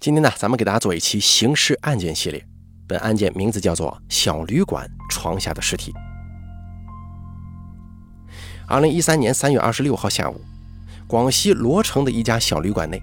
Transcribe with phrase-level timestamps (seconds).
[0.00, 2.42] 今天呢，咱们给大家做一期刑事案件系列。
[2.88, 5.92] 本案件名字叫做《小旅馆床下的尸体》。
[8.66, 10.40] 二零一三年三月二十六号下午，
[11.06, 12.98] 广西罗城的一家小旅馆内，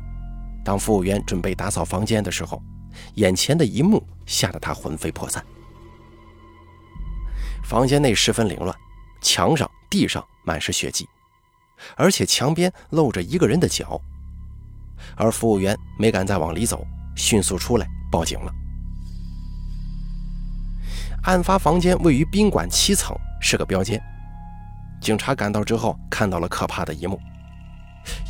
[0.66, 2.60] 当服务员准备打扫房间的时候，
[3.14, 5.46] 眼前的一幕吓得他魂飞魄散。
[7.64, 8.76] 房间内十分凌乱，
[9.22, 11.08] 墙上、地上满是血迹，
[11.96, 14.02] 而且墙边露着一个人的脚。
[15.16, 16.86] 而服务员没敢再往里走，
[17.16, 18.52] 迅速出来报警了。
[21.24, 24.02] 案发房间位于宾馆七层，是个标间。
[25.02, 27.20] 警察赶到之后，看到了可怕的一幕：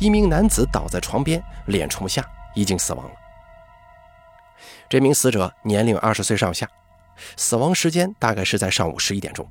[0.00, 3.12] 一名男子倒在床边，脸冲下，已经死亡了。
[4.88, 6.68] 这名死者年龄二十岁上下，
[7.36, 9.46] 死亡时间大概是在上午十一点钟。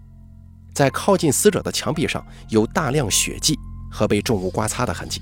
[0.74, 3.58] 在靠近死者的墙壁上有大量血迹
[3.90, 5.22] 和被重物刮擦的痕迹。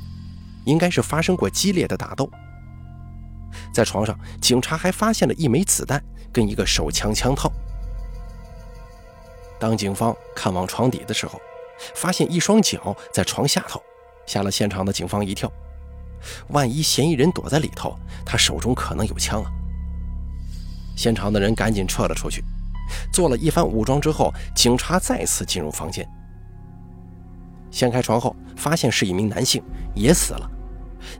[0.65, 2.29] 应该是发生过激烈的打斗。
[3.73, 7.51] 在床上，警察还发现了一枚子弹跟一个手枪枪套。
[9.59, 11.39] 当警方看往床底的时候，
[11.95, 13.81] 发现一双脚在床下头，
[14.25, 15.51] 吓了现场的警方一跳。
[16.49, 19.51] 万一嫌疑人躲在里头，他手中可能有枪啊！
[20.97, 22.43] 现场的人赶紧撤了出去。
[23.11, 26.07] 做了一番武装之后，警察再次进入房间，
[27.71, 29.63] 掀开床后，发现是一名男性，
[29.95, 30.51] 也死了。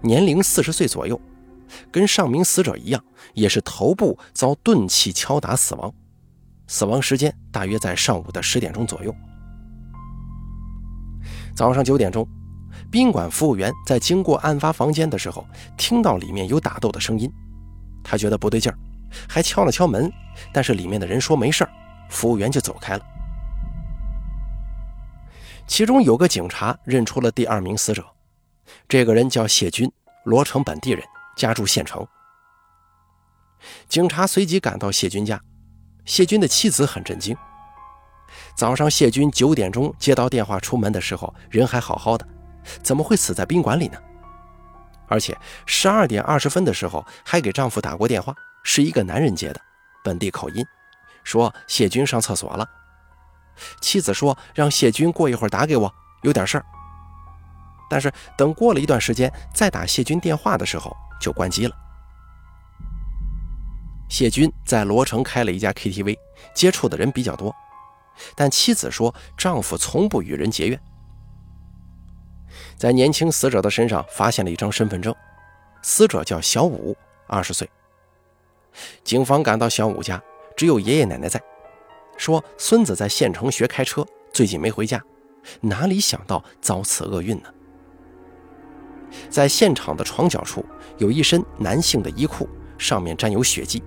[0.06, 1.20] 年龄四十岁左右，
[1.92, 3.04] 跟上名死者一样，
[3.34, 5.92] 也是头部遭钝器敲打死亡，
[6.68, 9.14] 死亡时间大约在上午的十点钟左右。
[11.56, 12.28] 早上九点钟，
[12.92, 15.44] 宾馆服务员在经过案发房间的时候，
[15.76, 17.28] 听到里面有打斗的声音，
[18.04, 18.78] 他觉得不对劲儿，
[19.28, 20.12] 还敲了敲门，
[20.54, 21.70] 但是里面的人说没事儿，
[22.12, 23.04] 服务员就走开了。
[25.66, 28.06] 其中有个警察认出了第二名死者。
[28.88, 29.92] 这个人叫谢军，
[30.24, 31.04] 罗城本地人，
[31.36, 32.06] 家住县城。
[33.88, 35.42] 警察随即赶到谢军家，
[36.06, 37.36] 谢军的妻子很震惊。
[38.56, 42.28] 早上谢军九点钟接到电话出门的时候，人还好好的，
[42.84, 43.98] 怎么会死在宾馆里呢？
[45.08, 49.62] 而且十二点二十分的时候还给丈夫打过电话，是一个男人接的，
[50.04, 50.66] 本地口音，
[51.24, 52.68] 说谢军上厕所了。
[53.82, 56.66] 妻子说让谢军过一会儿打给我，有点事儿。
[57.96, 61.74] 但是等过了一段时间，再打谢军电话的时候就关机了。
[64.10, 66.18] 谢军在罗城开了一家 KTV，
[66.54, 67.56] 接触的人比较多，
[68.36, 70.78] 但妻子说丈夫从不与人结怨。
[72.76, 75.16] 在年轻死者的身上发现了一张身份证，
[75.82, 77.70] 死者叫小武，二十岁。
[79.06, 80.22] 警方赶到小武家，
[80.58, 81.42] 只有爷爷奶奶在，
[82.18, 85.02] 说孙子在县城学开车，最近没回家，
[85.62, 87.50] 哪里想到遭此厄运呢？
[89.30, 90.66] 在现场的床角处
[90.98, 93.84] 有一身男性的衣裤，上面沾有血迹。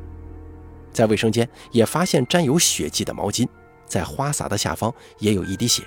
[0.93, 3.47] 在卫生间也发现沾有血迹的毛巾，
[3.87, 5.85] 在花洒的下方也有一滴血。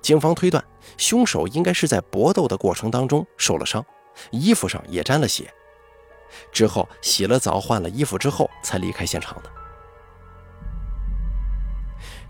[0.00, 0.64] 警方推断，
[0.96, 3.84] 凶手应该是在搏斗的过程当中受了伤，
[4.30, 5.52] 衣服上也沾了血。
[6.50, 9.50] 之后洗了澡换了衣服之后才离开现场的。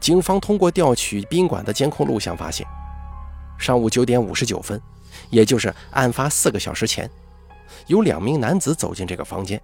[0.00, 2.66] 警方通过调取宾馆的监控录像发现，
[3.58, 4.80] 上午九点五十九分。
[5.30, 7.10] 也就是案发四个小时前，
[7.86, 9.60] 有两名男子走进这个房间。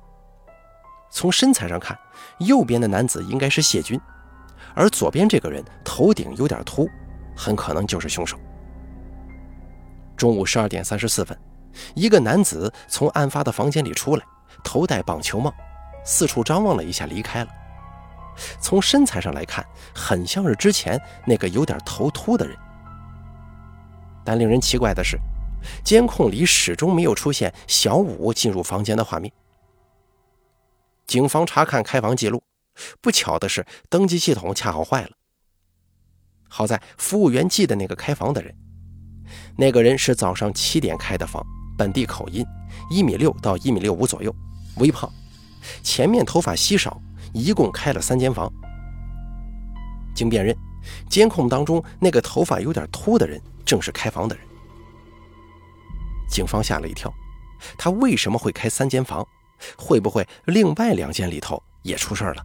[1.10, 1.98] 从身材上看，
[2.38, 4.00] 右边的男子应该是谢军，
[4.74, 6.88] 而左边这个人头顶有点秃，
[7.36, 8.38] 很可能就是凶手。
[10.16, 11.36] 中午十二点三十四分，
[11.94, 14.24] 一个男子从案发的房间里出来，
[14.62, 15.52] 头戴棒球帽，
[16.04, 17.50] 四处张望了一下，离开了。
[18.60, 22.56] 从身材上来看，很像是之前那个有点头秃的人。
[24.24, 25.18] 但令人奇怪的是。
[25.84, 29.32] 监控里始终没有出现小五进入房间的画面。
[31.06, 32.42] 警方查看开房记录，
[33.00, 35.10] 不巧的是，登记系统恰好坏了。
[36.48, 38.54] 好在服务员记得那个开房的人，
[39.56, 41.44] 那个人是早上七点开的房，
[41.76, 42.44] 本地口音，
[42.90, 44.34] 一米六到一米六五左右，
[44.76, 45.08] 微胖，
[45.82, 47.00] 前面头发稀少，
[47.32, 48.52] 一共开了三间房。
[50.14, 50.56] 经辨认，
[51.08, 54.44] 监控当中那个头发有点秃的人正是开房的人。
[56.30, 57.12] 警方吓了一跳，
[57.76, 59.26] 他为什么会开三间房？
[59.76, 62.42] 会不会另外两间里头也出事了？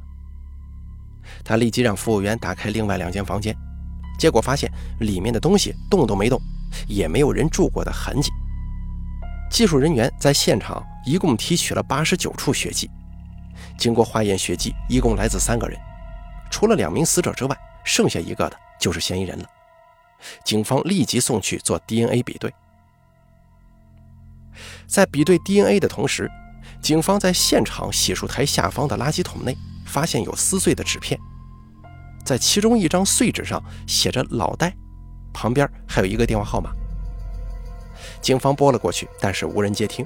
[1.46, 3.56] 他立即让服务员打开另外两间房间，
[4.20, 6.42] 结果发现里面的东西动都没动，
[6.88, 8.30] 也没有人住过的痕迹。
[9.50, 12.90] 技术人员在现场一共提取了八十九处血迹，
[13.78, 15.80] 经过化验，血迹一共来自三个人，
[16.52, 19.46] 除了两名死者之外，剩下一个的就是嫌疑人了。
[20.44, 22.54] 警方立即送去做 DNA 比对。
[24.88, 26.30] 在比对 DNA 的同时，
[26.82, 31.20] 警方在现场洗漱台下方的垃圾桶内发现有撕碎的纸片，
[32.24, 34.76] 在其中一张碎纸上写着“老戴”，
[35.34, 36.72] 旁边还有一个电话号码。
[38.22, 40.06] 警方拨了过去，但是无人接听。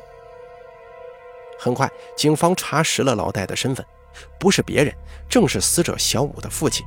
[1.60, 3.86] 很快，警方查实了老戴的身份，
[4.40, 4.94] 不是别人，
[5.30, 6.86] 正是死者小武的父亲。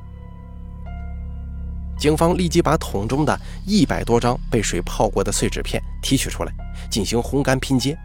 [2.03, 6.51] 警方立即把桶中的一百多张被水泡过的碎纸片提取出来，
[6.91, 7.97] 进行烘干拼接。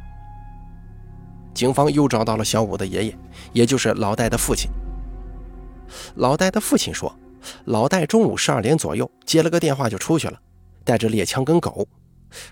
[1.52, 3.18] 警方又找到了小武的爷爷，
[3.52, 4.70] 也就是老戴的父亲。
[6.14, 7.12] 老戴的父亲说，
[7.64, 10.38] 老戴中午十二点左右接了个电话就出去了，
[10.84, 11.84] 带着猎枪跟狗，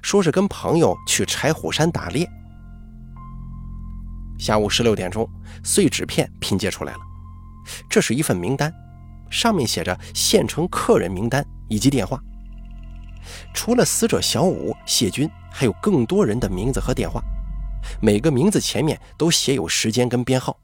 [0.03, 2.29] 说是跟朋友去柴虎山打猎。
[4.37, 5.31] 下午十六点钟，
[5.63, 6.99] 碎纸片拼接出来了，
[7.89, 8.75] 这是一份名单。
[9.31, 12.21] 上面写着县城客人名单以及电话。
[13.53, 17.21] 除了死者小五、谢军，还有更多人的名字和电话，
[18.01, 20.57] 每个名字前面都写有时间跟编号。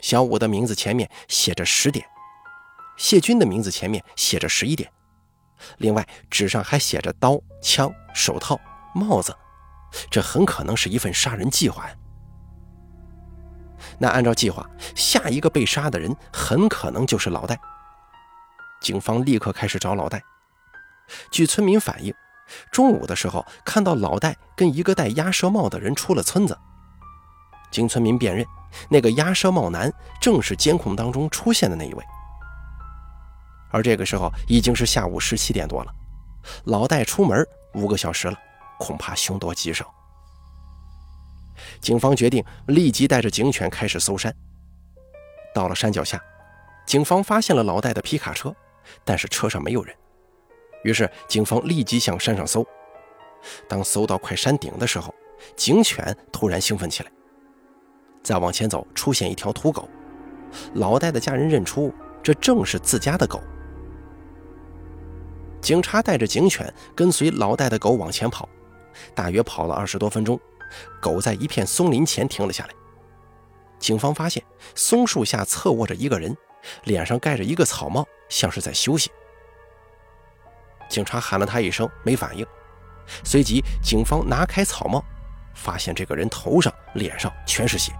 [0.00, 2.06] 小五的名字前面写着十点，
[2.96, 4.90] 谢军的名字前面写着十一点。
[5.78, 8.60] 另外，纸上还写着刀、枪、手套、
[8.94, 9.34] 帽子，
[10.10, 11.88] 这很可能是一份杀人计划。
[13.98, 17.58] 那按照计划，下一个被杀的人很可能就是老戴。
[18.80, 20.22] 警方立刻开始找老戴。
[21.30, 22.14] 据村民反映，
[22.70, 26.58] 中午的时候看到老戴跟一个戴鸭舌帽的人出了村子。
[27.70, 28.46] 经村民辨认，
[28.88, 32.04] 那个鸭舌帽男正是监控当中出现的那一位。
[33.70, 35.92] 而这个时候已经是下午十七点多了，
[36.64, 37.44] 老戴出门
[37.74, 38.38] 五个小时了，
[38.78, 39.92] 恐怕凶多吉少。
[41.80, 44.34] 警方决定立即带着警犬开始搜山。
[45.54, 46.20] 到了山脚下，
[46.86, 48.54] 警方发现了老戴的皮卡车，
[49.04, 49.94] 但是车上没有人。
[50.82, 52.66] 于是警方立即向山上搜。
[53.68, 55.14] 当搜到快山顶的时候，
[55.56, 57.10] 警犬突然兴奋起来。
[58.22, 59.88] 再往前走，出现一条土狗。
[60.74, 61.92] 老戴的家人认出
[62.22, 63.40] 这正是自家的狗。
[65.60, 68.48] 警察带着警犬跟随老戴的狗往前跑，
[69.14, 70.38] 大约跑了二十多分钟。
[71.00, 72.70] 狗在一片松林前停了下来。
[73.78, 74.42] 警方发现
[74.74, 76.34] 松树下侧卧着一个人，
[76.84, 79.10] 脸上盖着一个草帽，像是在休息。
[80.88, 82.46] 警察喊了他一声，没反应。
[83.24, 85.04] 随即，警方拿开草帽，
[85.54, 87.92] 发现这个人头上、脸上全是血，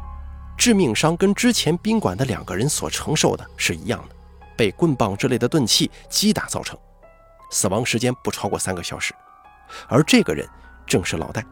[0.56, 4.14] 致命伤跟之前宾馆的两个人所承受的是一样的，
[4.56, 6.78] 被棍棒之类的钝器击打造成，
[7.50, 9.12] 死亡时间不超过三个小时。
[9.88, 10.48] 而这个人
[10.86, 11.44] 正是老戴。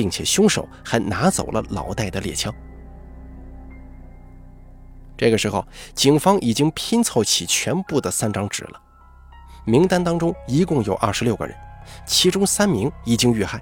[0.00, 2.50] 并且凶手还拿走了老戴的猎枪。
[5.14, 5.62] 这个时候，
[5.94, 8.80] 警方已经拼凑起全部的三张纸了。
[9.66, 11.54] 名单当中一共有二十六个人，
[12.06, 13.60] 其中三名已经遇害。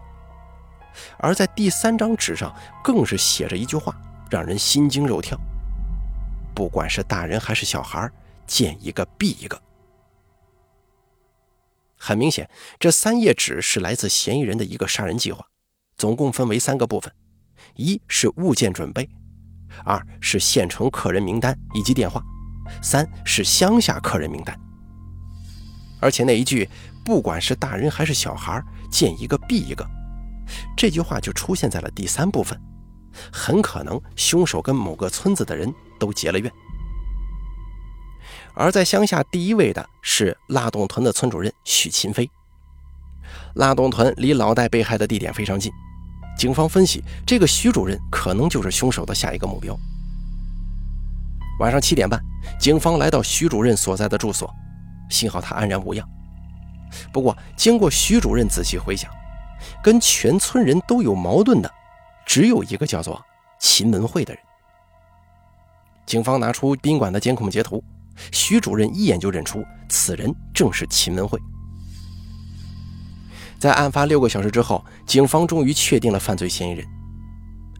[1.17, 3.93] 而在第三张纸上，更是写着一句话，
[4.31, 5.37] 让人心惊肉跳：
[6.55, 8.09] 不管是大人还是小孩，
[8.47, 9.61] 见一个毙一个。
[11.97, 12.49] 很明显，
[12.79, 15.45] 这三页纸是来自嫌疑人的一个杀人计划。
[15.99, 17.13] 总共分为三个部分：
[17.75, 19.07] 一是物件准备，
[19.85, 22.23] 二是县城客人名单以及电话，
[22.81, 24.59] 三是乡下客人名单。
[26.01, 26.69] 而且那一句
[27.05, 29.85] “不管是大人还是小孩，见一个毙一个”，
[30.79, 32.57] 这句话就出现在了第三部分，
[33.33, 36.51] 很可能凶手跟某个村子的人都结了怨。
[38.55, 42.31] 而在乡下第一位的是拉洞屯的村主任许勤飞。
[43.55, 45.73] 拉洞屯离老戴被害的地点非常近。
[46.39, 49.77] 警方分析，这个徐主任可能就是凶手的下一个目标。
[51.59, 52.23] 晚上七点半，
[52.61, 54.49] 警方来到徐主任所在的住所，
[55.11, 56.09] 幸好他安然无恙。
[57.13, 59.11] 不过，经过徐主任仔细回想，
[59.83, 61.69] 跟全村人都有矛盾的，
[62.25, 63.21] 只有一个叫做
[63.59, 64.41] 秦文慧的人。
[66.07, 67.83] 警方拿出宾馆的监控截图，
[68.31, 71.37] 徐主任一眼就认出此人正是秦文慧。
[73.59, 76.87] 在案发六个小时之后，警方终于确定了犯罪嫌疑人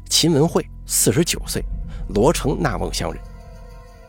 [0.09, 1.63] 秦文慧，四十九岁，
[2.15, 3.23] 罗城纳瓮乡人。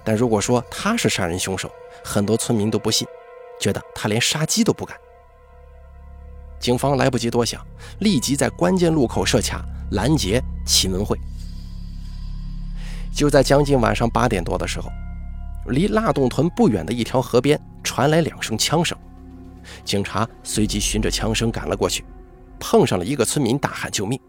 [0.03, 1.69] 但如果说他是杀人凶手，
[2.03, 3.07] 很多村民都不信，
[3.61, 4.97] 觉得他连杀鸡都不敢。
[6.59, 7.63] 警方来不及多想，
[7.99, 11.17] 立即在关键路口设卡拦截秦文慧。
[13.13, 14.89] 就在将近晚上八点多的时候，
[15.67, 18.97] 离腊洞屯不远的一条河边传来两声枪声。
[19.83, 22.03] 警察随即循着枪声赶了过去，
[22.59, 24.19] 碰上了一个村民大喊救命。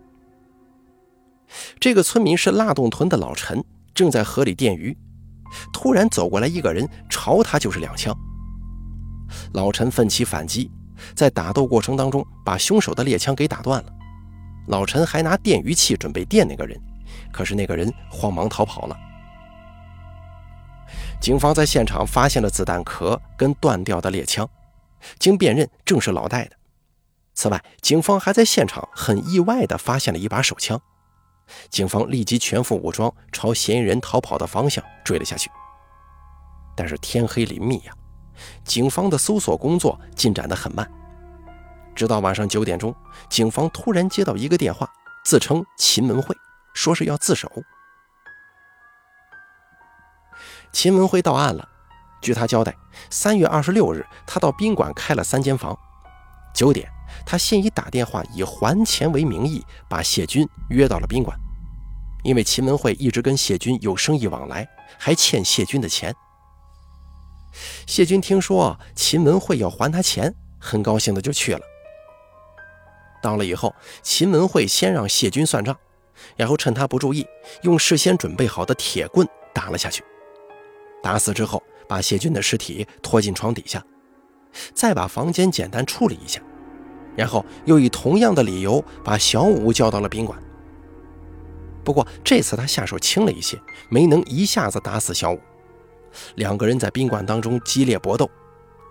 [1.79, 3.63] 这个村民是腊洞屯的老陈，
[3.95, 4.97] 正在河里电鱼，
[5.73, 8.17] 突然走过来一个人，朝他就是两枪。
[9.53, 10.71] 老陈奋起反击，
[11.15, 13.93] 在打斗过程当中把凶手的猎枪给打断了。
[14.69, 16.81] 老陈还拿电鱼器准备电那个人，
[17.33, 18.97] 可是那个人慌忙逃跑了。
[21.21, 24.49] 警方在现场发现了子弹壳跟断掉的猎枪，
[25.19, 26.57] 经辨认正是老戴的。
[27.35, 30.81] 此外，警方还在现场很意外地发现了一把手枪。
[31.69, 35.51] 警方立即全副武装，朝嫌疑人逃跑的方向追了下去。
[36.77, 37.93] 但是天黑林密呀，
[38.65, 40.89] 警方的搜索工作进展得很慢。
[41.95, 42.95] 直到晚上九点钟，
[43.29, 44.89] 警方突然接到一个电话，
[45.25, 46.37] 自称秦文慧，
[46.75, 47.51] 说是要自首。
[50.73, 51.70] 秦文慧到案了。
[52.21, 52.75] 据他交代，
[53.11, 55.77] 三月二十六日，他到宾馆开了三间房。
[56.53, 56.89] 九点，
[57.25, 61.37] 他先以打电话以还钱为名义，把谢军约到了宾馆。
[62.23, 66.15] 因为秦文慧一直跟谢军有生意往来，还欠谢军的钱。
[67.87, 71.61] 谢军听说秦文慧要还他钱，很高兴的就去了。
[73.23, 75.77] 到了以后，秦文慧先让谢军算账，
[76.37, 77.27] 然后趁他不注意，
[77.63, 80.05] 用事先准备好的铁棍打了下去。
[81.03, 83.85] 打死之后，把谢军的尸体拖进床底下，
[84.75, 86.41] 再把房间简单处理一下，
[87.17, 90.41] 然后又以同样的理由把小五叫到了宾馆。
[91.83, 95.41] 不过这次他下手轻了一些，没能一下子打死小五。
[96.35, 98.31] 两个人在宾馆当中激烈搏斗，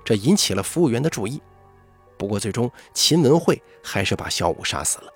[0.03, 1.41] 这引起了服务员的注意。
[2.17, 5.13] 不过最终秦文慧还是把小五杀死了。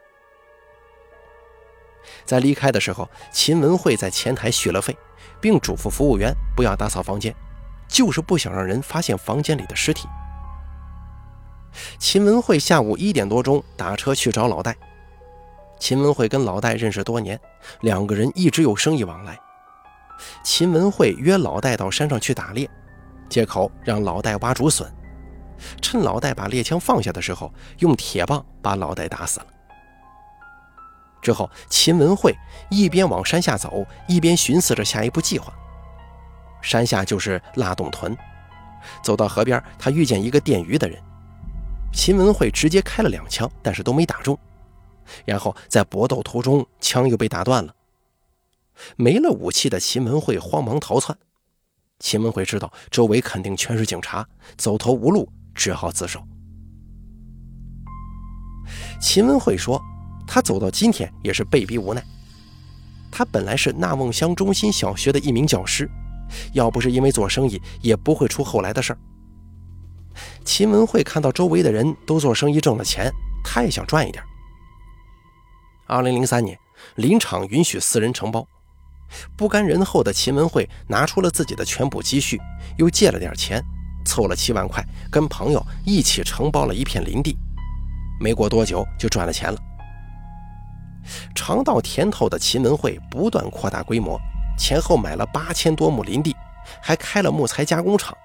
[2.26, 4.96] 在离开的时候，秦文慧在前台续了费。
[5.44, 7.36] 并嘱咐服务员不要打扫房间，
[7.86, 10.08] 就是不想让人发现房间里的尸体。
[12.00, 14.74] 秦文慧下午一点多钟打车去找老戴。
[15.78, 17.38] 秦文慧跟老戴认识多年，
[17.82, 19.38] 两个人一直有生意往来。
[20.46, 22.70] 秦文慧约老戴到山上去打猎，
[23.28, 24.90] 借口让老戴挖竹笋，
[25.82, 29.48] 趁老戴把猎枪放下的时候，用铁棒把老戴打死了。
[31.24, 32.36] 之后，秦文慧
[32.70, 35.52] 一边往山下走，一边寻思着下一步计划。
[36.62, 38.16] 山下就是腊洞屯，
[39.02, 41.02] 走到河边，他遇见一个电鱼的人。
[41.94, 44.38] 秦文慧直接开了两枪，但是都没打中。
[45.26, 47.74] 然后在搏斗途中，枪又被打断了。
[48.98, 51.18] 没了武器的秦文慧慌忙逃窜。
[52.00, 54.28] 秦文慧知道周围肯定全是警察，
[54.58, 56.22] 走投无路，只好自首。
[59.00, 59.82] 秦文慧说。
[60.34, 62.04] 他走到今天也是被逼无奈。
[63.12, 65.88] 他本来是纳瓮乡中心小学的一名教师，
[66.54, 69.00] 要不是因为做生意，也不会出后来的事儿。
[70.44, 73.12] 秦文慧看到周围的人都做生意挣了钱，
[73.44, 74.24] 他也想赚一点。
[75.86, 76.58] 二零零三年，
[76.96, 78.48] 林场允许私人承包，
[79.38, 82.42] 不甘人后的秦文慧拿出了自己的全部积蓄，
[82.80, 83.64] 又借了点钱，
[84.04, 87.38] 凑了七万块，跟朋友一起承包了一片林地。
[88.20, 89.60] 没过多久，就赚了钱了。
[91.36, 94.20] 尝到甜头的秦文慧不断扩大规模，
[94.58, 96.36] 前后买了八千多亩林地，
[96.82, 98.16] 还开了木材加工厂。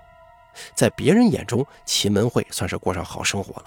[0.75, 3.65] 在别人眼中，秦文慧算是过上好生活了。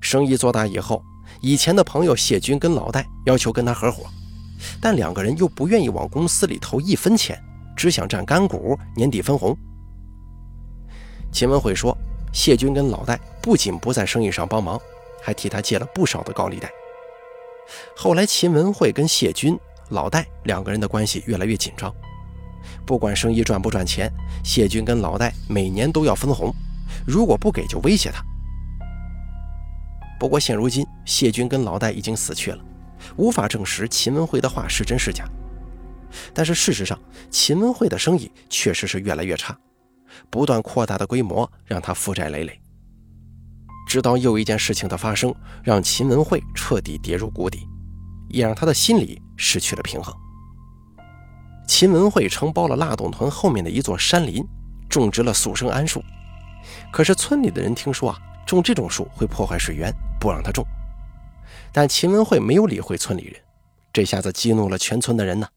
[0.00, 1.02] 生意做大以后，
[1.40, 4.04] 以前的朋友谢军跟老戴要求跟他合伙，
[4.80, 7.38] 但两个人又不愿意往公司里投一分钱，
[7.76, 9.56] 只想占干股，年底分红。
[11.30, 11.96] 秦文慧说，
[12.32, 14.80] 谢军跟老戴不仅不在生意上帮忙，
[15.22, 16.70] 还替他借了不少的高利贷。
[17.96, 19.58] 后来，秦文慧跟谢军、
[19.90, 21.92] 老戴两个人的关系越来越紧张。
[22.84, 24.10] 不管生意赚不赚钱，
[24.44, 26.52] 谢军跟老戴每年都要分红，
[27.06, 28.22] 如果不给就威胁他。
[30.18, 32.58] 不过现如今，谢军跟老戴已经死去了，
[33.16, 35.24] 无法证实秦文慧的话是真是假。
[36.34, 36.98] 但是事实上，
[37.30, 39.56] 秦文慧的生意确实是越来越差，
[40.28, 42.60] 不断扩大的规模让他负债累累。
[43.86, 47.66] 直到又一件事情的发生，让秦文慧彻底跌入谷底，
[48.28, 50.14] 也让他的心里失去了平衡。
[51.66, 54.44] 秦文慧承包了腊洞屯后面的一座山林，
[54.88, 56.02] 种植了速生桉树。
[56.92, 60.64] 可是村里的人听说啊，种这种树会破坏水源，不让他种。
[61.72, 63.40] 但秦文慧没有理会村里人，
[63.92, 65.48] 这下子激怒了全村的人呢。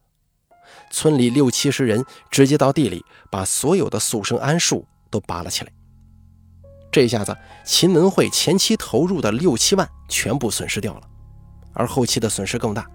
[0.89, 5.72] 村里六七十人直接到地里，把所有的速生桉树都拔了起来。
[6.95, 11.01] 这下子，秦文慧前期投入的六七万全部损失掉了，
[11.73, 12.89] 而后期的损失更大。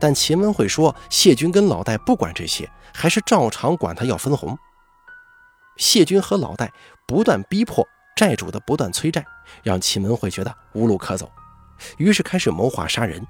[0.00, 4.58] 但秦文慧说，谢军跟老戴不管这些，还是照常管他要分红。
[5.76, 6.72] 谢军和老戴
[7.06, 7.86] 不断逼迫
[8.16, 9.24] 债主的不断催债，
[9.62, 11.30] 让秦文慧觉得无路可走，
[11.98, 13.24] 于是开始谋划杀人。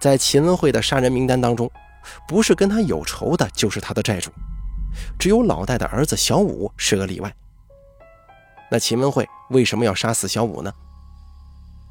[0.00, 1.70] 在秦文慧的杀人名单当中，
[2.26, 4.30] 不是跟他有仇的，就是他的债主，
[5.18, 7.30] 只有老戴的儿子小武是个例外。
[8.70, 10.72] 那秦文慧为什么要杀死小五呢？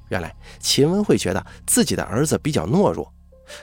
[0.09, 3.11] 原来秦文慧觉得自己的儿子比较懦弱，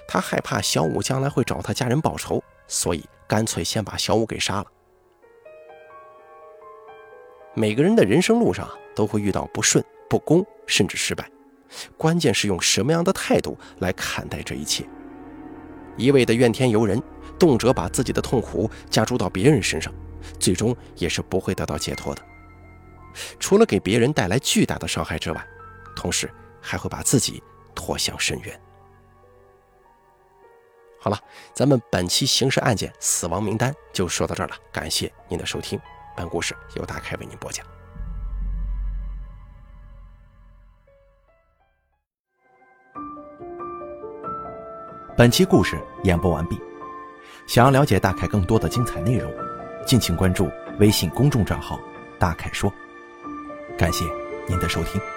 [0.07, 4.67] 他害怕小五将来会找他家人报仇，所以干脆先把小五给杀了。
[7.55, 11.31] 每个人的人生路上都会遇到不顺、不公，甚至失败，
[11.97, 14.85] 关键是用什么样的态度来看待这一切。
[15.97, 17.01] 一味的怨天尤人，
[17.39, 19.95] 动辄把自己的痛苦加诸到别人身上，
[20.41, 22.23] 最终也是不会得到解脱的。
[23.39, 25.47] 除了给别人带来巨大的伤害之外，
[25.95, 26.31] 同时
[26.61, 27.43] 还会把自己
[27.75, 28.61] 拖向深渊。
[30.99, 31.21] 好了，
[31.53, 35.79] 咱们本期刑事案件死亡名单就说到这儿了，感谢您的收听。
[36.17, 37.67] 本故事由大凯为您播讲。
[45.17, 46.61] 本期故事演播完毕。
[47.47, 49.31] 想要了解大凯更多的精彩内容，
[49.87, 51.79] 敬请关注微信公众账号
[52.19, 52.73] “大凯说”。
[53.77, 54.05] 感谢
[54.47, 55.14] 您的收听。